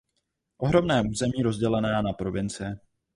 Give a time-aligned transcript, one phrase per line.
[0.57, 2.77] Ohromné území rozdělené na provincie.